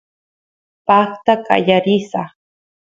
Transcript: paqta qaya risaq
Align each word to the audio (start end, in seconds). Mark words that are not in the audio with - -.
paqta 0.87 1.33
qaya 1.45 1.77
risaq 1.85 2.31